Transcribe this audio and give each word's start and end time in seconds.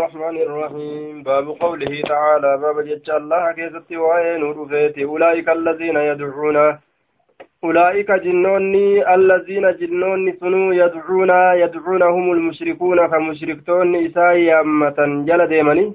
الرحمن 0.00 0.36
الرحيم. 0.46 1.22
باب 1.22 1.46
قوله 1.62 1.94
تعالى 2.12 2.50
باب 2.62 2.76
جج 2.88 3.08
الله 3.20 3.44
كيست 3.58 3.90
وين 4.04 4.42
رفيت 4.58 4.96
أولئك 5.10 5.48
الذين 5.58 5.96
يدعون 6.10 6.58
أولئك 7.64 8.10
جنوني 8.24 9.14
الذين 9.14 9.66
جنوني 9.80 10.32
سنو 10.40 10.72
يدعون 10.82 11.32
يدعونهم 11.62 12.26
المشركون. 12.36 12.98
كمشركتون 13.12 13.94
إساء 14.06 14.60
أمة 14.60 14.98
جل 15.28 15.40
ديمني 15.52 15.86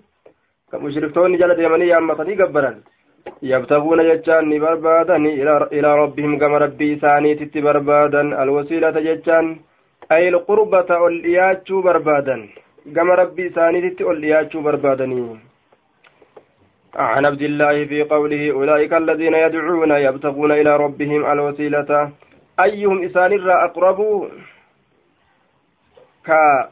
كمشركتون 0.72 1.32
جل 1.42 1.52
ديمني 1.60 1.98
أمة 1.98 2.20
قبرا 2.40 2.72
يبتغون 3.52 4.00
ججان 4.10 4.60
بربادا 4.64 5.16
إلى 5.78 5.90
ربهم 6.02 6.32
كما 6.42 6.58
ربي 6.58 6.90
ثاني 7.04 7.36
تتبربادا 7.40 8.22
الوسيلة 8.44 8.98
ججان 9.08 9.46
أي 10.12 10.30
القربة 10.30 10.90
والإياتشو 11.02 11.82
بربادا 11.86 12.38
كما 12.95 13.15
ربي 13.15 13.49
ثاني 13.49 13.97
والإياتشو 14.01 14.61
بربادني 14.61 15.39
عن 16.95 17.27
عبد 17.27 17.43
الله 17.43 17.85
في 17.85 18.03
قوله 18.03 18.51
أولئك 18.51 18.93
الذين 18.93 19.35
يدعون 19.35 19.91
يبتغون 19.91 20.53
إلى 20.53 20.77
ربهم 20.77 21.21
الوسيلة 21.33 21.91
أيهم 22.61 22.97
إسان 23.05 23.51
أقرب 23.51 23.99
كا 26.27 26.71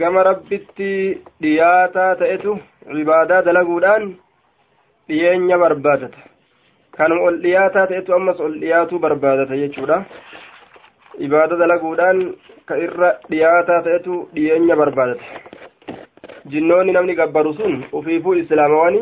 كما 0.00 0.22
ربتي 0.22 0.92
دياتا 1.40 2.14
تأتو 2.14 2.56
عبادة 2.86 3.40
دلقودان 3.40 4.02
dhiyeenya 5.08 5.56
barbaadata 5.58 6.20
kanuma 6.96 7.22
ol 7.28 7.36
dhiyaataa 7.44 7.86
ta'etu 7.90 8.14
ammas 8.14 8.40
ol 8.46 8.54
dhiyaatuu 8.62 8.98
barbaadata 9.04 9.56
jechuudha 9.60 9.96
ibaada 11.19 11.55
dalaguudhaan 11.55 12.19
ka 12.65 12.77
irra 12.85 13.09
dhiyaataa 13.29 13.81
ta'etu 13.87 14.27
dhiyeenya 14.35 14.75
barbaadate 14.75 15.25
jinnoonni 16.51 16.91
namni 16.95 17.15
gabbaru 17.15 17.53
sun 17.53 17.83
ufiifuu 17.93 18.33
islaamawani 18.41 19.01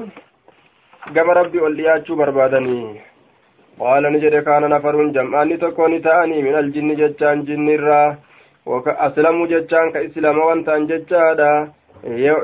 gama 1.13 1.33
rabbi 1.33 1.59
ol 1.59 1.75
dhiyaachuu 1.75 2.16
barbaadanii. 2.16 3.02
Qaala 3.80 4.09
ni 4.11 4.19
jedhe 4.23 4.41
kaana 4.47 4.67
nafaruun 4.69 5.13
jam'aanni 5.13 5.58
tokko 5.58 5.88
ni 5.88 5.99
ta'anii 6.08 6.41
min 6.44 6.55
aljinni 6.55 6.95
jechaan 6.95 7.45
jinnirraa 7.47 8.16
waka 8.66 8.99
aslamuu 9.08 9.47
jechaan 9.47 9.91
ka 9.93 9.99
islaamawan 10.08 10.64
ta'an 10.64 10.88
jechaadha. 10.88 11.52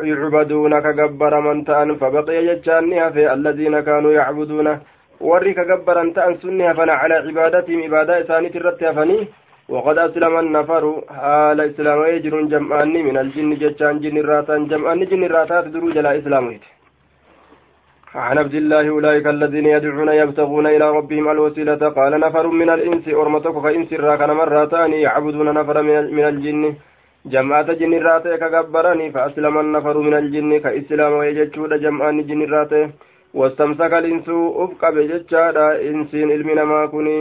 Yucbaduuna 0.10 0.82
ka 0.82 0.94
gabbaraman 0.94 1.66
ta'an 1.66 1.98
fabaqiya 2.00 2.42
jechaan 2.50 2.90
ni 2.90 2.98
hafe 2.98 3.28
alladiina 3.36 3.82
kaanuu 3.84 4.16
yacbuduuna. 4.18 4.80
Warri 5.20 5.54
ka 5.54 5.66
gabbaran 5.66 6.14
ta'an 6.14 6.40
sun 6.42 6.58
ni 6.58 6.64
hafana 6.64 6.98
calaa 7.02 7.22
cibaadatihim 7.28 7.84
ibaadaa 7.84 8.20
isaaniit 8.24 8.56
irratti 8.56 8.86
hafanii 8.86 9.28
nafaru 9.70 11.04
haala 11.08 11.66
islaama'ee 11.66 12.20
jiruun 12.24 12.50
jam'aanni 12.50 13.04
min 13.04 13.18
aljinni 13.18 13.60
jechaan 13.60 14.00
jinni 14.00 14.20
irraa 14.20 14.42
ta'an 14.44 14.70
jam'aanni 14.70 15.06
jinni 15.12 15.26
irraa 15.26 15.46
taate 15.46 15.70
duruu 15.70 15.94
jalaa 16.00 16.18
islaamuiti 16.24 16.68
عن 18.16 18.38
عبد 18.38 18.56
الله 18.56 18.90
أولئك 18.90 19.28
الذين 19.28 19.66
يدعون 19.66 20.10
يبتغون 20.10 20.68
إلى 20.68 20.90
ربهم 20.98 21.30
الوسيلة. 21.30 21.90
قال 21.90 22.20
نفر 22.20 22.48
من 22.48 22.70
الإنس 22.70 23.06
أرمتك 23.08 23.56
فإنس 23.60 23.94
راك 23.94 24.22
مرتان 24.22 24.94
يعبدون 24.94 25.54
نفر 25.54 25.82
من 26.18 26.26
الجن. 26.32 26.64
جماعة 27.26 27.74
جن 27.74 27.94
الراتي 27.94 28.38
كجبرني 28.38 29.12
فأسلم 29.12 29.56
النفر 29.60 29.98
من 29.98 30.14
الجن 30.14 30.52
كإسلام 30.64 31.14
ويجتشود 31.14 31.74
جمعان 31.84 32.18
جن 32.28 32.42
الراتي 32.42 32.82
واستمسك 33.34 33.94
الإنس 34.02 34.30
أفق 34.64 34.90
بجتشاد 34.96 35.58
إنسين 35.90 36.32
علمنا 36.32 36.64
ما 36.64 36.86
كوني. 36.86 37.18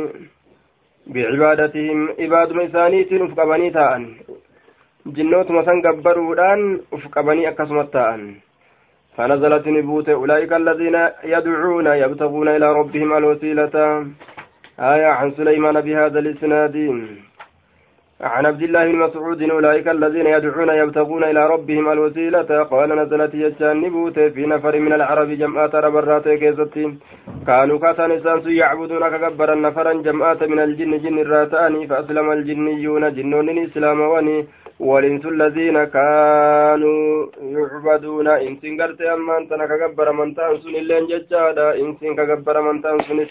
بعبادتهم. 1.06 2.08
عباد 2.20 2.52
مسانيت 2.52 3.12
أفق 3.12 3.44
بني 3.44 3.70
تاءن. 3.70 4.14
جنوت 5.06 5.50
مسان 5.50 5.80
جبرودان 5.80 6.80
أفق 6.92 7.20
بني 7.20 7.48
أكسمت 7.48 7.92
تاءن. 7.92 8.34
فنزلت 9.16 9.68
نبوت 9.68 10.08
أولئك 10.08 10.52
الذين 10.52 11.08
يدعون 11.24 11.86
يبتغون 11.86 12.48
إلى 12.48 12.72
ربهم 12.72 13.16
الوسيلة. 13.16 14.06
آية 14.80 15.06
عن 15.06 15.30
سليمان 15.30 15.80
بهذا 15.80 16.18
الإسناد. 16.18 16.76
عن 18.20 18.46
عبد 18.46 18.62
الله 18.62 18.84
بن 18.84 18.98
مسعود 18.98 19.42
أولئك 19.42 19.88
الذين 19.88 20.26
يدعون 20.26 20.68
يبتغون 20.68 21.24
إلى 21.24 21.46
ربهم 21.46 21.88
الوسيلة. 21.92 22.62
قال 22.72 22.88
نزلت 22.96 23.34
يجان 23.34 23.80
نبوت 23.80 24.18
في 24.18 24.46
نفر 24.46 24.78
من 24.78 24.92
العرب 24.92 25.28
جمعات 25.28 25.74
ربرات 25.74 26.28
كيزتين 26.28 26.98
كانوا 27.46 27.78
كاتان 27.78 28.10
إسانس 28.12 28.46
يعبدون 28.46 29.08
كبرا 29.08 29.54
نفرا 29.54 29.92
جمعات 29.92 30.42
من 30.42 30.58
الجن 30.58 30.92
جن 31.02 31.18
الراتان 31.18 31.86
فأسلم 31.86 32.32
الجنيون 32.32 33.14
جنون 33.14 33.48
إسلام 33.58 34.00
وني. 34.00 34.46
والإنس 34.80 35.24
الذين 35.26 35.84
كانوا 35.84 37.26
يعبدون 37.56 38.28
إنسين 38.28 38.80
قرت 38.80 39.00
تنك 39.50 39.70
كبر 39.80 40.12
من 40.12 40.34
تنسون 40.34 40.74
اللين 40.82 41.06
ججادا 41.06 41.66
إنسين 41.82 42.12
كبر 42.16 42.56
من 42.66 42.82
تنسون 42.82 43.26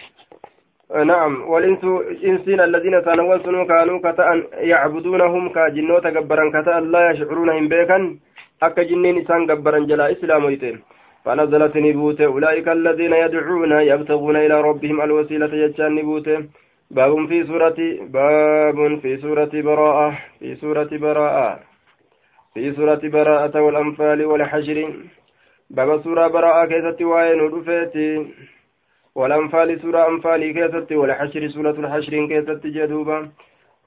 نعم 0.93 1.41
والإنس 1.49 1.83
إنسين 2.25 2.59
الذين 2.61 3.03
تنوسنوا 3.03 3.63
كانوا 3.65 3.99
كتأن 3.99 4.43
يعبدونهم 4.53 5.49
كجنوت 5.49 6.07
جبرا 6.07 6.61
كتأن 6.61 6.91
لا 6.91 7.11
يشعرون 7.11 7.49
هم 7.49 7.67
بيكا 7.67 8.17
أكا 8.63 8.83
جنين 8.83 9.17
إسان 9.17 9.45
جبرا 9.45 9.79
جلا 9.79 10.11
إسلام 10.11 10.45
ويتين. 10.45 10.79
فنزلت 11.25 11.77
نبوت 11.77 12.21
أولئك 12.21 12.67
الذين 12.67 13.13
يدعون 13.13 13.71
يبتغون 13.71 14.35
إلى 14.35 14.61
ربهم 14.61 15.01
الوسيلة 15.01 15.55
يجان 15.55 15.95
نبوت. 15.95 16.29
باب 16.91 17.27
في 17.27 17.43
سورة 17.43 17.79
باب 18.15 18.99
في 19.01 19.17
سورة 19.17 19.53
براءة 19.53 20.17
في 20.39 20.55
سورة 20.55 20.89
براءة. 20.91 21.59
في 22.53 22.71
سورة 22.71 23.01
براءة 23.03 23.61
والأنفال 23.61 24.25
والحشر 24.25 24.93
باب 25.69 26.01
سورة 26.01 26.27
براءة 26.27 26.65
كيست 26.65 27.01
وين 27.01 27.41
ودفيتي 27.41 28.25
والأنفال 29.15 29.81
سورة 29.81 30.07
أنفال 30.07 30.53
كيست 30.53 30.91
والحشر 30.91 31.47
سورة 31.47 31.71
الحشر 31.71 32.27
كيست 32.27 32.67
جدوبا. 32.67 33.31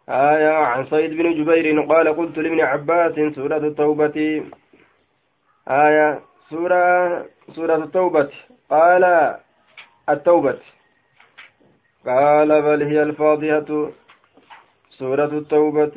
آية 0.09 0.53
عن 0.53 0.87
سيد 0.87 1.11
بن 1.11 1.35
جبير 1.35 1.81
قال 1.81 2.17
قلت 2.17 2.39
لابن 2.39 2.61
عباس 2.61 3.35
سورة 3.35 3.57
التوبة. 3.57 4.45
آية 5.69 6.21
سورة 6.51 7.27
سورة 7.53 7.77
التوبة. 7.77 8.31
قال 8.71 9.35
التوبة. 10.09 10.59
قال 12.07 12.63
بل 12.63 12.83
هي 12.83 13.03
الفاضحة 13.03 13.91
سورة 14.91 15.25
التوبة. 15.25 15.97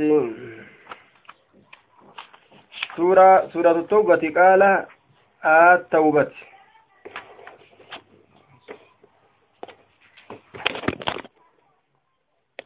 سورة 2.96 3.48
سورة 3.54 3.72
التوبة 3.72 4.34
قال 4.38 4.86
التوبة. 5.46 6.32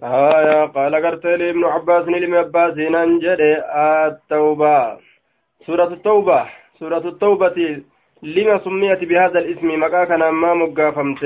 آية 0.06 0.66
قال 0.66 0.96
قرت 0.96 1.26
لي 1.26 1.50
ابن 1.50 1.64
عباس 1.64 2.08
لم 2.08 2.36
عباس 2.36 2.78
ننجد 2.78 3.38
التوبة. 3.76 4.98
سورة 5.66 5.88
التوبة 5.88 6.46
سورة 6.80 6.98
التوبة 7.08 7.82
لما 8.24 8.58
سميت 8.58 9.04
بهذا 9.04 9.40
الاسم 9.40 9.84
مكا 9.84 10.06
كان 10.06 10.30
ما 10.30 10.54
مقافمت. 10.54 11.24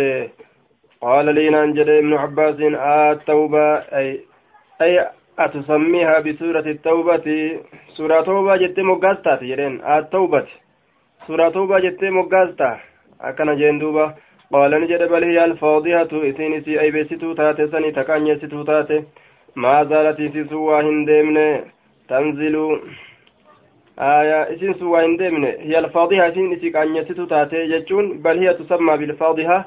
قال 1.01 1.25
لي 1.35 1.49
ننجد 1.49 1.89
ابن 1.89 2.13
عباس 2.13 2.55
التوبة 2.59 3.75
أي 3.75 4.19
أي 4.81 5.07
أتسميها 5.39 6.19
بسورة 6.19 6.67
التوبة. 6.75 7.59
سورة 7.97 8.21
توبة 8.21 8.55
جت 8.55 8.79
مقاستا 8.79 9.35
جرين 9.41 9.85
التوبة. 9.85 10.47
سورة 11.27 11.49
توبة 11.49 11.79
جت 11.79 12.03
مقاستا 12.03 12.79
أكن 13.21 13.55
جندوبة 13.55 14.13
قال 14.53 14.71
نجد 14.81 15.03
بل 15.09 15.23
هي 15.23 15.45
الفاضحة 15.45 16.09
إسين 16.29 16.61
سي 16.63 16.81
أي 16.81 16.91
بيستو 16.91 17.33
تاتي 17.33 17.67
سني 17.67 17.91
تكان 17.91 18.27
يستو 18.27 18.63
تاتي. 18.63 19.03
ما 19.55 19.83
زالت 19.83 20.49
سوى 20.49 20.81
هندمن 20.81 21.37
تنزل 22.09 22.55
آية 23.99 24.39
إسين 24.53 24.73
سوى 24.73 25.05
هندمن 25.05 25.43
هي 25.45 25.79
الفاضحة 25.79 26.27
إسين 26.27 26.53
إسي 26.53 26.69
كان 26.69 27.05
تاتي 27.29 27.67
جتشون. 27.67 28.05
بل 28.21 28.39
هي 28.39 28.53
تسمى 28.53 28.97
بالفاضحة. 28.97 29.65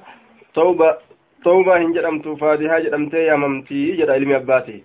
توبة 0.55 0.96
توبة 1.44 1.76
هنجرمت 1.76 2.29
فاضحة 2.29 2.79
جرمتي 2.79 3.17
يا 3.17 3.37
ممتي 3.37 3.93
جد 3.96 4.11
علم 4.11 4.32
أباتي. 4.32 4.82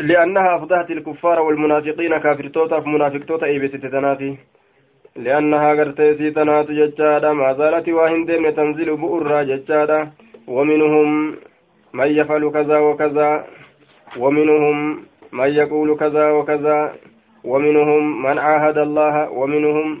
لأنها 0.00 0.56
أفضحت 0.56 0.90
الكفار 0.90 1.40
والمنافقين 1.40 2.18
كافر 2.18 2.48
توتا 2.48 2.78
منافق 2.86 3.24
توتا 3.28 3.46
أي 3.46 3.58
بيستو 3.58 3.88
تنافي. 3.88 4.36
لأنها 5.16 5.70
قرتي 5.74 6.14
سيتنات 6.18 6.70
ججادا 6.70 7.32
ما 7.32 7.52
زالت 7.52 7.88
واهن 7.88 8.54
تنزل 8.56 8.96
بؤرا 8.96 9.42
ججادا. 9.42 10.10
ومنهم 10.48 11.36
من 11.94 12.06
يفعل 12.06 12.50
كذا 12.50 12.78
وكذا 12.78 13.44
ومنهم 14.18 14.76
من 15.32 15.48
يقول 15.60 15.96
كذا 15.96 16.30
وكذا 16.30 16.92
ومنهم 17.44 18.22
من 18.22 18.38
عاهد 18.38 18.78
الله 18.78 19.30
ومنهم 19.30 20.00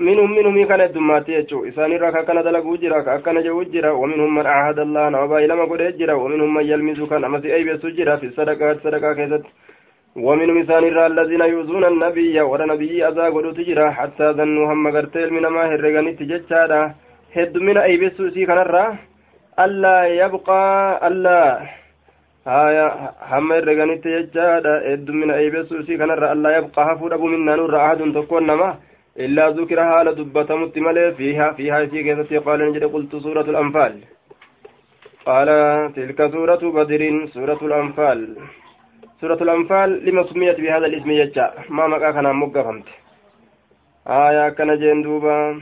منهم 0.00 0.30
منهم 0.36 0.64
كان 0.64 0.80
الدمات 0.80 1.28
يجو. 1.28 1.68
إساني 1.68 1.96
راكا 1.96 2.22
كان 2.22 2.42
دلقو 2.42 2.76
جرا 2.76 3.00
كأكنا 3.00 3.40
جو 3.40 3.62
جرا 3.62 3.90
ومنهم 3.90 4.34
من 4.34 4.46
عاهد 4.46 4.78
الله 4.78 5.08
نعبا 5.08 5.44
إلما 5.44 5.64
قد 5.64 5.98
جرا 5.98 6.14
ومنهم 6.14 6.54
من 6.54 6.64
يلمز 6.64 7.00
كان 7.10 7.24
أمسي 7.24 7.54
أي 7.54 7.64
بيسو 7.64 7.88
جرا 7.88 8.16
في 8.16 8.26
الصدقات 8.26 8.76
صدقا 8.84 9.12
كيست. 9.12 9.44
ومن 10.16 10.48
مثال 10.54 10.84
الرا 10.84 11.06
الذين 11.06 11.40
يؤذون 11.40 11.84
النبي 11.84 12.40
ولا 12.40 12.66
نبي 12.66 13.08
أذى 13.08 13.26
قلوا 13.34 13.52
تجرى 13.52 13.90
حتى 13.90 14.26
ظنوا 14.38 14.72
هم 14.72 14.96
قرتيل 14.96 15.32
من 15.32 15.46
ما 15.46 15.62
هرقني 15.66 16.12
تججادا. 16.12 16.94
هد 17.36 17.58
من 17.58 17.76
أي 17.76 17.96
بسوسي 17.96 18.46
كان 18.46 18.58
الرا 18.58 18.96
ألا 19.64 19.96
يبقى 20.22 20.62
ألا. 21.06 21.40
هايا 22.46 22.86
هم 23.30 23.52
هرقني 23.52 23.96
تججادا. 23.98 24.74
هد 24.92 25.10
من 25.10 25.30
أي 25.30 25.50
بسوسي 25.50 25.96
كان 25.96 26.10
الرا 26.10 26.32
ألا 26.32 26.50
يبقى. 26.58 26.82
هفور 26.88 27.14
أبو 27.14 27.26
منا 27.26 27.56
نور 27.56 27.76
أحد 27.76 28.00
تكون 28.14 28.46
نما 28.46 28.70
إلا 29.18 29.50
ذكر 29.50 29.78
حال 29.84 30.14
دبة 30.14 30.50
متملة. 30.62 31.10
فيها 31.10 31.52
فيها 31.58 31.86
في 31.86 32.02
كيف 32.02 32.48
قال 32.48 32.60
نجد 32.68 32.84
قلت 32.84 33.16
سورة 33.16 33.46
الأنفال. 33.52 33.94
قال 35.26 35.48
تلك 35.96 36.18
سورة 36.34 36.62
بدر 36.76 37.02
سورة 37.34 37.60
الأنفال. 37.68 38.20
سورة 39.20 39.40
الأنفال 39.46 40.04
لما 40.06 40.22
سميت 40.22 40.60
بهذا 40.60 40.86
الاسم 40.86 41.10
يجا. 41.10 41.46
ما 41.68 41.86
مكا 41.86 42.10
كان 42.10 42.36
مقفمت 42.36 42.86
آية 44.06 44.48
كان 44.48 44.70
جندوبا 44.80 45.60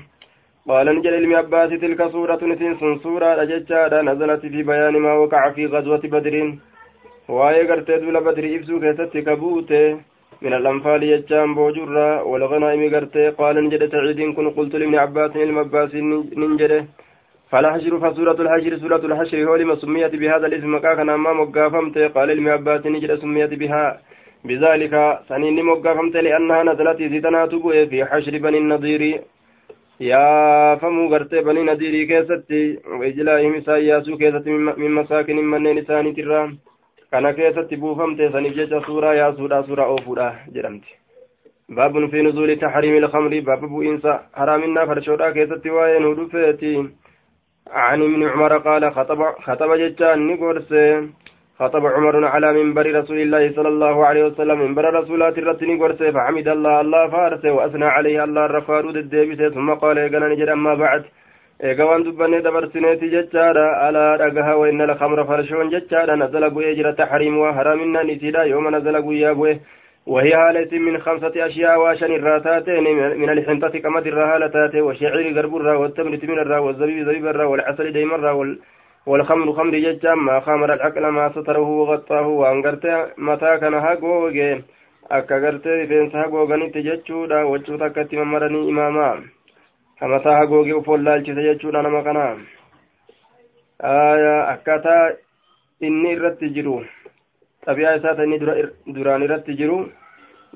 قال 0.69 0.87
نجل 0.97 1.15
علم 1.15 1.33
عباس 1.37 1.71
تلك 1.71 2.01
سورة 2.15 2.41
نسين 2.51 2.99
سورة 3.03 3.43
أججا. 3.43 4.03
نزلت 4.03 4.41
في 4.41 4.63
بيان 4.63 4.97
ما 5.05 5.13
وقع 5.13 5.51
في 5.51 5.67
غزوة 5.67 6.03
بدر. 6.15 6.35
waa'ee 7.29 7.67
gartee 7.71 8.01
duula 8.03 8.21
badrii 8.21 8.55
ibsuu 8.55 8.81
keessatti 8.81 9.23
kabuute 9.23 9.83
من 10.43 10.53
الأنفال 10.53 11.03
يجام 11.03 11.55
بوجرة 11.55 12.23
والغنائم 12.23 12.95
قرتي 12.95 13.31
قال 13.31 13.65
نجد 13.65 13.83
سعيد 13.93 14.35
كن 14.37 14.51
قلت 14.51 14.75
لابن 14.77 14.95
عباس 14.95 15.37
المباس 15.37 15.95
ننجده 16.41 16.87
فالحشر 17.53 17.93
فسورة 18.05 18.39
الحشر 18.45 18.73
سورة 18.83 19.03
الحشر 19.09 19.45
هو 19.45 19.55
لما 19.57 19.75
سميت 19.75 20.15
بهذا 20.15 20.47
الاسم 20.47 20.79
كان 20.79 21.09
أمام 21.09 21.41
مقافمت. 21.41 21.99
قال 21.99 22.31
ابن 22.31 22.49
عباس 22.49 22.87
نجد 22.87 23.15
سميت 23.15 23.53
بها. 23.55 24.01
بذلك 24.45 24.95
سنين 25.29 25.59
مقافمت 25.65 26.17
لأنها 26.17 26.63
نزلت 26.63 26.99
زيتنا 27.13 27.47
تبوي 27.47 27.87
في 27.87 28.05
حشر 28.05 28.35
بني 28.39 28.59
النضير. 28.59 29.03
يا 30.01 30.75
فمو 30.81 31.09
غرتي 31.13 31.41
بني 31.47 31.63
نضير 31.63 31.95
كيستي 32.11 32.79
وإجلائهم 32.99 33.61
ساياسو 33.61 34.17
كيست 34.17 34.47
من 34.83 34.91
مساكن 34.99 35.37
من 35.37 35.63
نسان 35.77 36.15
ترام 36.17 36.51
kana 37.13 37.35
keessatti 37.37 37.77
buufamte 37.77 38.31
saniif 38.33 38.55
jecha 38.57 38.79
suuraa 38.87 39.15
yaasuudha 39.15 39.57
suuraa 39.69 39.89
oofuudha 39.95 40.29
jedhamti 40.55 40.95
baabun 41.77 42.09
fi 42.13 42.23
nuzuuli 42.23 42.57
taxriimi 42.63 43.01
ilkamri 43.01 43.41
baaba 43.49 43.69
bu'iinsa 43.73 44.15
haraaminaa 44.39 44.87
farshoodhaa 44.91 45.33
keessatti 45.35 45.75
waa'ee 45.75 45.99
nu 46.05 46.15
dhufeeti 46.21 46.71
عن 47.71 48.03
ابن 48.03 48.29
عمر 48.29 48.59
قال 48.59 48.93
خطب 48.93 49.23
خطب 49.47 49.75
جتان 49.75 50.27
نقرس 50.27 50.75
خطب 51.59 51.87
عمر 51.87 52.27
على 52.27 52.53
منبر 52.53 52.87
رسول 53.01 53.19
الله 53.21 53.53
صلى 53.57 53.69
الله 53.69 54.07
عليه 54.07 54.25
وسلم. 54.25 54.59
منبر 54.59 54.95
رسولات 54.95 55.39
الرت 55.39 55.63
نقرس 55.63 56.03
فحمد 56.03 56.49
الله 56.49 56.81
الله 56.81 57.09
فارس 57.09 57.45
وأثنى 57.45 57.85
عليه 57.85 58.25
الله 58.25 58.45
الرفارود 58.47 58.97
الديبس 58.97 59.53
ثم 59.55 59.75
قال 59.75 59.99
يقنا 59.99 60.29
نجد 60.29 60.49
أما 60.49 60.75
بعد. 60.75 61.05
eega 61.63 61.85
waan 61.87 62.03
dubbanne 62.03 62.43
dabarsineeti 62.43 63.09
jechaadha 63.11 63.87
alaa 63.87 64.17
dhagaha 64.19 64.57
wainna 64.59 64.87
lakamra 64.87 65.25
farshoon 65.25 65.71
jechaadha 65.71 66.17
nazala 66.17 66.51
bu'ee 66.51 66.75
jira 66.75 66.93
taxriimuwa 66.93 67.53
haraaminaan 67.55 68.11
isiidha 68.11 68.45
yooma 68.51 68.71
nazala 68.71 69.01
guyyaa 69.01 69.35
bu'e 69.35 69.61
وهي 70.07 70.35
هالة 70.35 70.79
من 70.79 70.99
خمسة 71.01 71.47
أشياء 71.47 71.79
واشن 71.79 72.13
الراتاتين 72.13 72.85
من 73.19 73.31
الحنطة 73.31 73.79
كمد 73.79 74.07
الرهالة 74.07 74.47
تاتي 74.47 74.81
والشعير 74.81 75.39
قرب 75.39 75.57
الرا 75.57 75.75
والتمر 75.77 76.17
تمر 76.17 76.43
الرا 76.43 76.59
والزبيب 76.59 77.05
زبيب 77.05 77.27
الرا 77.27 77.45
والعسل 77.45 77.93
ديم 77.93 78.15
الرا 78.15 78.57
والخمر 79.07 79.53
خمر 79.53 79.75
ججام 79.79 80.25
ما 80.25 80.41
خامر 80.41 80.75
العقل 80.75 81.07
ما 81.07 81.29
ستره 81.29 81.69
وغطاه 81.81 82.27
وأنقرت 82.27 82.87
متى 83.19 83.59
كان 83.59 83.75
هاقوغين 83.75 84.65
akka 85.11 85.41
gartee 85.41 85.77
rifeensa 85.77 86.19
haguoganitti 86.19 86.83
jechuudha 86.83 87.47
wachuu 87.47 87.79
takkatti 87.79 88.17
mammaranii 88.17 88.69
imaamaa 88.69 89.23
kamataa 90.01 90.37
hagoogee 90.37 90.73
ufoon 90.73 91.05
laalchise 91.05 91.43
jechuudha 91.43 91.83
nama 91.83 92.03
kana 92.03 92.37
akkaataa 94.53 95.11
inni 95.81 96.13
irratti 96.13 96.51
jiru 96.51 96.85
xabiyaa 97.67 97.97
isaa 97.99 98.15
ta 98.19 98.25
inni 98.25 98.39
duraan 98.95 99.23
irratti 99.27 99.59
jiru 99.61 99.79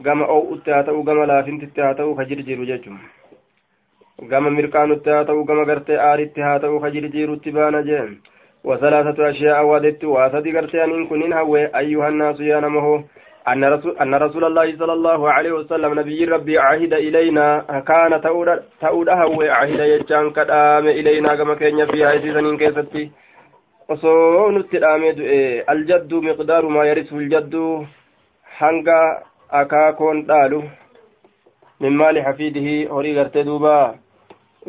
gama 0.09 0.29
oo'utti 0.37 0.71
haa 0.77 0.87
ta'u 0.89 1.03
gama 1.11 1.27
laafintitti 1.33 1.81
haa 1.81 1.95
ta'u 2.01 2.15
ka 2.17 2.25
jirjiru 2.31 2.67
jechuun 2.71 2.99
gama 4.33 4.51
mirqaanutti 4.51 5.11
haa 5.11 5.25
ta'u 5.25 5.45
gama 5.51 5.65
gartee 5.71 6.01
aaritti 6.09 6.41
haa 6.49 6.59
ta'u 6.65 6.81
ka 6.81 6.91
jirjirutti 6.97 7.55
baana 7.59 7.83
jee 7.91 8.03
wasalaasatu 8.65 9.25
ashiyaa 9.31 9.61
awwaadettu 9.61 10.13
waa 10.17 10.31
sadi 10.31 10.57
gartee 10.59 10.83
aniin 10.87 11.07
kunin 11.13 11.33
hawwe 11.41 11.69
ayyuhannaasu 11.83 12.51
yaa 12.53 12.61
namahoo 12.67 12.99
أن 13.53 13.65
رسول, 13.65 13.97
أن 14.03 14.15
رسول 14.15 14.45
الله 14.45 14.77
صلى 14.77 14.93
الله 14.93 15.31
عليه 15.33 15.53
وسلم 15.53 16.01
نبي 16.01 16.25
ربي 16.25 16.59
عهد 16.59 16.95
إلينا 16.95 17.47
كان 17.87 18.13
تؤده 18.83 19.27
وعهد 19.27 19.81
يجان 19.81 20.31
كدام 20.31 20.87
إلينا 20.87 21.37
كما 21.37 21.55
كان 21.55 21.87
في 21.87 22.05
هذه 22.05 22.33
سنين 22.35 22.57
كيستي 22.57 23.11
osoo 23.89 24.51
nutti 24.51 24.79
dhaamee 24.83 25.13
du'e 25.19 25.41
aljaddu 25.73 26.23
miqdaaru 26.23 26.71
maa 26.77 26.87
yarisu 26.91 27.21
ljaddu 27.21 27.87
hanga 28.59 28.99
akaakoon 29.61 30.23
dhaalu 30.31 30.61
min 31.81 31.95
maali 32.01 32.21
hafiidihi 32.29 32.75
horii 32.95 33.15
gartee 33.19 33.45
duuba 33.49 33.75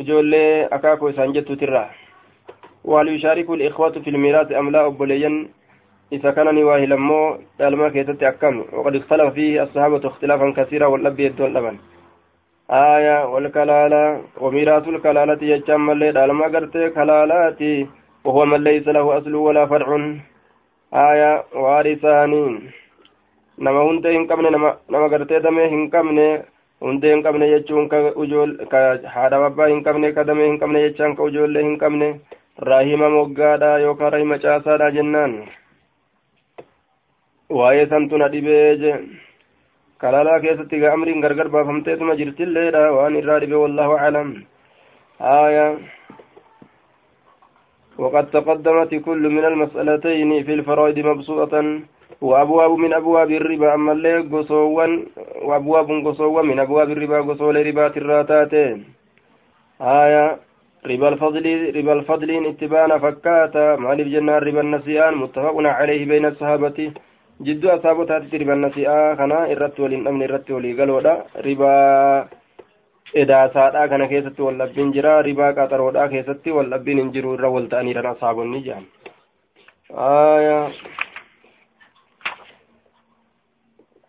ijoollee 0.03 0.67
akaakoo 0.77 1.09
isaan 1.09 1.33
jettuutirra 1.37 1.83
wal 2.91 3.09
yushaariku 3.13 3.55
likhwatu 3.61 4.03
fi 4.03 4.11
lmiiraasi 4.11 4.55
amlaa 4.55 4.87
obboleeyyan 4.89 5.37
إذا 6.11 6.31
كان 6.31 6.55
نواه 6.55 6.85
لمو 6.85 7.37
دالما 7.59 7.89
كيتت 7.89 8.23
أكم 8.23 8.55
وقد 8.73 8.95
اختلف 8.95 9.33
فيه 9.33 9.63
الصحابة 9.63 10.07
اختلافا 10.07 10.53
كثيرا 10.57 10.87
والأبي 10.87 11.23
يدون 11.25 11.53
لبن 11.53 11.75
آية 12.71 13.25
والكلالة 13.33 14.21
وميراث 14.41 14.87
الكلالة 14.87 15.41
يجمع 15.41 15.91
اللي 15.93 16.11
دالما 16.11 16.45
قرتي 16.53 16.89
كلالاتي 16.89 17.87
وهو 18.25 18.45
من 18.45 18.63
ليس 18.63 18.87
له 18.87 19.17
أصل 19.17 19.35
ولا 19.35 19.65
فرع 19.65 19.89
آية 20.93 21.31
وارثانين 21.55 22.53
nama 23.65 23.81
hundee 23.81 24.13
hin 24.13 24.27
qabne 24.29 24.49
nama 24.53 25.07
gartee 25.11 25.39
damee 25.45 25.69
hin 25.69 25.85
qabne 25.93 26.25
hundee 26.85 27.13
hin 27.13 27.23
qabne 27.25 27.45
jechuun 27.53 27.87
ka 27.89 28.81
haadha 29.13 29.39
abbaa 29.47 29.69
hin 29.71 29.81
ka 30.17 30.23
damee 30.29 30.49
hin 30.49 30.59
jechaan 30.83 31.15
ka 31.17 31.23
ujoollee 31.29 31.63
hin 31.67 32.21
rahima 32.69 33.09
moggaadha 33.15 33.71
yookaan 33.85 34.13
rahima 34.13 34.37
caasaadha 34.43 34.91
jennaan 34.97 35.33
waa'ee 37.59 37.87
santu 37.95 38.17
na 38.21 38.27
dhibee 38.35 38.77
je 38.83 38.93
kalaalaa 40.03 40.39
keessatti 40.45 40.83
gaa 40.83 40.93
amriin 40.99 41.25
gargar 41.25 41.49
baafamteetuma 41.57 42.19
jirtilleedha 42.21 42.83
waan 42.99 43.19
irraa 43.21 43.39
dhibe 43.45 43.57
wallahu 43.63 43.97
aclam 43.97 44.29
آية 45.21 45.77
وقد 47.97 48.25
تقدمت 48.31 48.91
كل 49.07 49.23
من 49.29 49.45
المسألتين 49.45 50.43
في 50.43 50.53
الفرائض 50.53 50.97
مبسوطة. 50.99 51.55
وأبواب 52.21 52.71
من 52.83 52.93
أبواب 52.93 53.31
الربا 53.31 53.73
أما 53.73 53.91
اللي 53.91 54.17
قصوا 54.33 54.65
وأبواب 55.47 55.89
قصوا 56.05 56.41
من 56.41 56.59
أبواب 56.59 56.89
الربا 56.89 57.21
قصوا 57.21 57.53
لربا 57.53 57.87
الراتات 57.97 58.53
آية 59.81 60.25
ربا 60.91 61.07
الفضل 61.09 61.45
ربا 61.75 61.93
الفضل 61.93 62.29
اتبانا 62.45 62.97
فكاتا. 62.97 63.75
مالف 63.75 64.07
جنة 64.07 64.33
ربا 64.37 64.61
النسيان 64.61 65.13
متفق 65.15 65.55
عليه 65.77 66.01
بين 66.05 66.25
الصحابة. 66.25 66.91
jidduu 67.37 67.69
asaabotaatti 67.69 68.37
riban 68.41 68.65
nasi'aa 68.65 69.15
kana 69.15 69.45
irratti 69.53 69.81
waliin 69.81 70.03
dhabne 70.05 70.25
irratti 70.25 70.53
walii 70.53 70.73
galoodha 70.73 71.11
ribaa 71.45 72.25
edaasaadha 73.13 73.87
kana 73.87 74.07
keessatti 74.07 74.41
wal 74.41 74.57
dhabbiin 74.57 74.93
jira. 74.93 75.21
Ribaa 75.21 75.53
qaxaroodha 75.53 76.09
keessatti 76.09 76.51
wal 76.51 76.69
dhabbiin 76.69 76.99
hin 76.99 77.11
jiru 77.13 77.33
irra 77.37 77.49
wal 77.49 77.67
ta'aniidhan 77.67 78.11
asaabonni 78.13 78.63
jedhan 78.67 78.85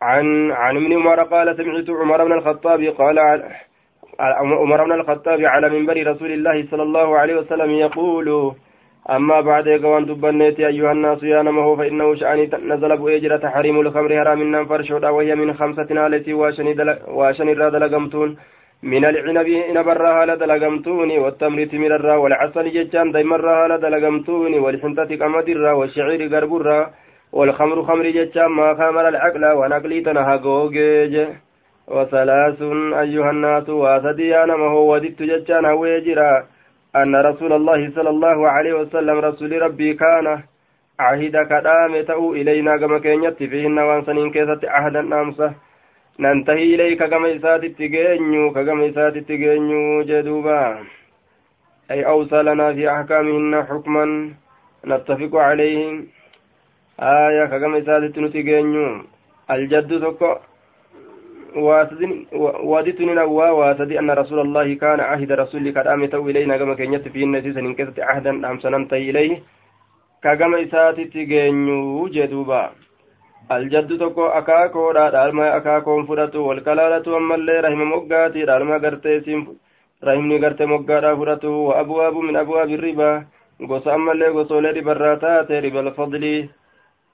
عن 0.02 0.52
عن 0.52 0.76
ابن 0.76 0.92
عمر 0.92 1.22
قال 1.22 1.56
سمعت 1.56 1.90
عمر 1.90 2.24
بن 2.24 2.32
الخطاب 2.32 2.82
قال 2.82 3.18
عمر 4.20 4.84
بن 4.84 4.92
الخطاب 4.92 5.44
على 5.44 5.68
منبر 5.68 6.06
رسول 6.06 6.32
الله 6.32 6.66
صلى 6.70 6.82
الله 6.82 7.18
عليه 7.18 7.34
وسلم 7.34 7.70
يقول 7.70 8.54
أما 9.10 9.40
بعد 9.40 9.66
يقوان 9.66 10.06
دبنيت 10.06 10.60
أيها 10.60 10.92
الناس 10.92 11.22
يا 11.22 11.42
نمه 11.42 11.76
فإنه 11.76 12.14
شأني 12.14 12.50
نزل 12.72 12.96
بؤجرة 12.96 13.36
تحريم 13.36 13.80
الخمر 13.80 14.10
حرام 14.18 14.38
من 14.38 14.66
فرشودا 14.66 15.08
وهي 15.08 15.34
من 15.34 15.54
خمسة 15.54 16.06
التي 16.06 16.34
واشن 16.34 17.48
الراد 17.48 17.74
لقمتون 17.74 18.36
من 18.82 19.04
العنب 19.04 19.48
إنب 19.48 19.88
الرها 19.88 20.26
لدلقمتون 20.26 21.18
والتمر 21.18 21.64
تمر 21.64 21.94
الرا 21.96 22.16
والعسل 22.16 22.70
ججان 22.70 23.12
ديم 23.12 23.34
الرها 23.34 23.68
لدلقمتون 23.68 24.54
والحنطة 24.58 25.10
قمد 25.20 25.48
الرا 25.48 25.72
والشعير 25.72 26.34
قرب 26.34 26.56
الرا 26.56 26.90
والخمر 27.32 27.82
خمر 27.82 28.06
ججان 28.18 28.46
ما 28.46 28.74
خامر 28.74 29.08
العقل 29.08 29.44
ونقلي 29.58 30.00
تنها 30.00 30.36
قوجيج 30.36 31.14
وثلاث 31.88 32.62
أيها 33.02 33.30
الناس 33.30 33.68
واسدي 33.68 34.28
يا 34.28 34.46
نمه 34.46 34.74
وددت 34.74 35.22
ججان 35.22 35.64
هويجرا 35.64 36.46
أن 36.96 37.16
رسول 37.16 37.52
الله 37.52 37.90
صلى 37.96 38.10
الله 38.10 38.48
عليه 38.48 38.74
وسلم 38.74 39.18
رسول 39.18 39.62
ربي 39.62 39.94
كان 39.94 40.26
عهد 41.00 41.36
كدام 41.50 41.92
إلينا 42.38 42.76
كما 42.76 42.98
كينيت 42.98 43.42
فيهن 43.42 43.78
وانسنين 43.78 44.30
كيست 44.30 44.64
عهدا 44.64 45.02
نامسة. 45.02 45.67
ننتهي 46.20 46.74
إليك 46.74 47.02
كما 47.04 47.36
إسات 47.36 47.64
التقينيو 47.64 48.52
كما 48.52 48.88
إسات 48.88 49.16
التقينيو 49.16 50.02
جدوبا 50.02 50.62
أي 51.90 52.06
أوصى 52.06 52.42
لنا 52.42 52.72
في 52.74 52.90
أحكامهن 52.90 53.64
حكما 53.68 54.04
نتفق 54.86 55.32
عليه 55.36 55.78
آية 57.00 57.44
كما 57.62 57.78
إسات 57.78 58.02
التقينيو 58.02 59.02
الجد 59.50 59.90
تكو 60.02 60.30
وادتني 62.70 63.14
نوا 63.14 63.50
واسدي 63.50 63.98
أن 63.98 64.10
رسول 64.10 64.40
الله 64.40 64.74
كان 64.74 65.00
عهد 65.00 65.32
رسول 65.32 65.64
قد 65.76 65.86
آمتوا 65.86 66.30
إلينا 66.30 66.56
كما 66.56 66.74
كينيت 66.74 67.08
فيهن 67.08 67.42
سيسن 67.42 67.74
كيست 67.74 68.00
عهدا 68.00 68.32
ننتهي 68.74 69.10
إليه 69.10 69.42
كما 70.22 70.62
إسات 70.62 70.98
التقينيو 70.98 72.08
جدوبا 72.08 72.87
aljaddu 73.56 73.98
tokko 74.02 74.24
akaakoodha 74.40 75.04
dhaalma 75.14 75.46
akaakoon 75.58 76.06
fudhatu 76.08 76.46
walkalaalatu 76.48 77.16
ammallee 77.20 77.60
rahima 77.66 77.84
moggaati 77.94 78.46
dhaalma 78.50 78.78
gartee 78.84 79.16
isiin 79.20 79.46
rahimni 80.08 80.38
gartee 80.44 80.66
moggaadha 80.72 81.16
fudhatu 81.20 81.52
wa 81.68 81.78
abwaabu 81.82 82.22
min 82.22 82.36
abwaabi 82.42 82.76
ribaa 82.86 83.14
gosa 83.70 83.94
ammallee 83.94 84.32
gosoolee 84.36 84.72
ribarraa 84.80 85.16
taate 85.24 85.60
ribal 85.66 85.92
fadlii 86.00 86.50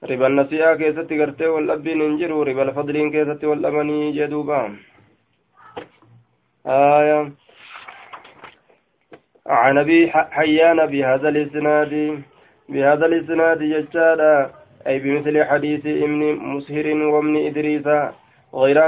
riban 0.09 0.35
nasi'aa 0.39 0.75
keessatti 0.81 1.21
gartee 1.21 1.53
wal 1.55 1.71
dhabbiin 1.71 2.01
hin 2.07 2.19
jiru 2.23 2.43
ribal 2.51 2.73
fadliin 2.79 3.11
keessatti 3.15 3.51
wal 3.53 3.63
dhabanii 3.67 4.11
jedhuuba 4.19 4.59
آية 6.67 7.31
عن 9.47 9.77
أبي 9.77 10.11
حيان 10.11 10.85
بهذا 10.85 11.29
الإسناد 11.29 12.23
بهذا 12.69 13.05
الإسناد 13.05 13.61
يجادا 13.61 14.51
أي 14.87 14.99
بمثل 14.99 15.43
حديث 15.43 15.85
ابن 15.85 16.21
مسهر 16.35 16.87
وابن 17.13 17.35
إدريس 17.45 17.87
غير 18.55 18.87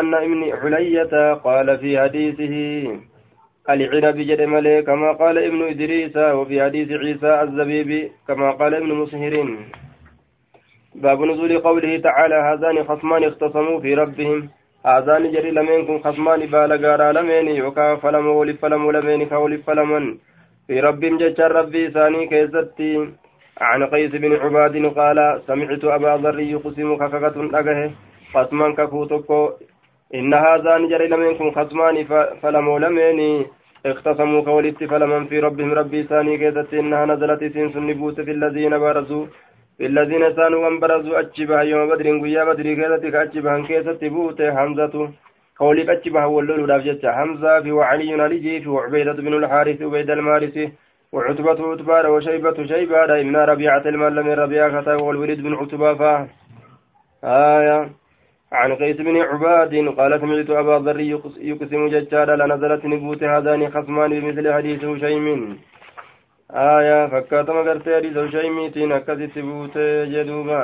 أن, 0.00 0.14
ابن 0.14 0.40
حلية 0.62 1.34
قال 1.34 1.78
في 1.78 2.00
حديثه 2.00 2.54
العنب 3.70 4.16
جد 4.16 4.42
ملي 4.42 4.82
كما 4.82 5.12
قال 5.12 5.38
ابن 5.38 5.62
إدريس 5.62 6.16
وفي 6.16 6.62
حديث 6.62 6.92
عيسى 6.92 7.42
الزبيب 7.42 8.10
كما 8.28 8.50
قال 8.50 8.74
ابن 8.74 8.94
مسهر. 8.94 9.34
باب 10.94 11.22
نزول 11.22 11.58
قوله 11.58 11.98
تعالى 11.98 12.34
هذان 12.34 12.84
خصمان 12.84 13.24
اختصموا 13.24 13.80
في 13.80 13.94
ربهم. 13.94 14.48
هذان 14.86 15.32
جري 15.32 15.50
لمنكم 15.50 15.98
خصمان 15.98 16.40
بالغارا 16.46 17.12
لمن 17.12 17.48
يوكا 17.48 17.94
فلم 17.94 18.26
ولف 18.26 18.60
فلم 18.62 18.90
لمن 18.90 19.26
كولف 19.26 19.66
فلمن. 19.66 20.16
في 20.66 20.80
ربهم 20.80 21.18
ججر 21.18 21.52
ربي 21.52 21.90
ثاني 21.90 22.26
كيستي. 22.26 23.08
عن 23.60 23.84
قيس 23.84 24.10
بن 24.10 24.32
عباد 24.32 24.86
قال 24.98 25.40
سمعت 25.46 25.84
أبا 25.84 26.20
ذر 26.22 26.40
يقسم 26.40 26.96
كككة 26.96 27.58
أجه 27.58 27.90
خصما 28.34 28.74
ككوتكو 28.74 29.50
إن 30.14 30.34
هذا 30.34 30.78
نجري 30.78 31.06
لمنكم 31.08 31.50
خصمان 31.50 32.04
فلموا 32.42 32.78
لمني 32.78 33.46
اختصموا 33.86 34.44
كولدت 34.44 34.84
فلمن 34.84 35.26
في 35.26 35.40
ربهم 35.40 35.72
ربي 35.72 36.02
ثاني 36.02 36.38
كيدت 36.38 36.74
إنها 36.74 37.06
نزلت 37.06 37.44
سين 37.52 37.72
سنبوت 37.72 38.20
في 38.20 38.30
الذين 38.30 38.78
برزوا 38.78 39.26
في 39.78 39.86
الذين 39.86 40.34
سانوا 40.36 40.64
وانبرزوا 40.64 41.18
أجبها 41.20 41.62
يوم 41.62 41.88
بدر 41.90 42.06
قيا 42.22 42.44
بدر 42.44 42.62
كيدت 42.62 43.04
كأجبها 43.14 43.66
كيدت 43.68 44.04
بوت 44.04 44.42
حمزة. 44.42 44.94
قولي 45.60 45.92
أجبها 45.92 46.24
واللول 46.24 46.70
رافجت 46.70 47.06
حمزة 47.06 47.60
في 47.62 47.72
وعلي 47.72 48.22
علي 48.22 48.60
في 48.60 48.68
وعبيدة 48.68 49.12
بن 49.12 49.34
الحارث 49.34 49.82
وبيد 49.82 50.10
المارث 50.10 50.56
وعتبة 51.14 51.58
عتبة 51.72 52.08
وشيبة 52.10 52.66
شيبة 52.66 53.20
ابن 53.20 53.36
ربيعة 53.36 53.84
المال 53.92 54.22
من 54.22 54.32
ربيعة 54.32 55.02
والوليد 55.02 55.42
بن 55.42 55.54
عتبة 55.54 55.94
فا. 55.94 56.28
آية. 57.24 57.90
عن 58.52 58.74
قيس 58.74 58.96
بن 58.96 59.16
عباد 59.30 59.74
قال 59.98 60.20
سمعت 60.20 60.50
أبا 60.50 60.76
ذر 60.86 61.00
يقسم 61.50 61.82
ججالا 61.88 62.34
لنزلت 62.40 62.84
نبوت 62.84 63.22
هذان 63.22 63.70
خصمان 63.74 64.10
بمثل 64.20 64.52
حديث 64.52 64.84
هشيم. 64.84 65.58
آية. 66.50 67.06
فكاتم 67.06 67.56
قرت 67.68 67.88
حديث 67.96 68.16
هشيم 68.16 68.56
تين 68.74 68.92
أكست 68.92 69.38
بوت 69.38 69.78
جدوبا 70.12 70.62